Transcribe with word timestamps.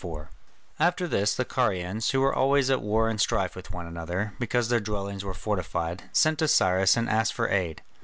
[C.4] 0.01 0.29
After 0.79 1.07
this 1.07 1.35
the 1.35 1.45
Carians, 1.45 2.09
who 2.09 2.21
were 2.21 2.33
always 2.33 2.71
at 2.71 2.81
war 2.81 3.07
and 3.07 3.21
strife 3.21 3.55
with 3.55 3.69
one 3.69 3.85
another, 3.85 4.33
because 4.39 4.69
their 4.69 4.79
dwellings 4.79 5.23
were 5.23 5.35
fortified, 5.35 6.05
sent 6.11 6.39
to 6.39 6.47
Cyrus 6.47 6.97
and 6.97 7.07
asked 7.07 7.35
for 7.35 7.47
aid. 7.49 7.83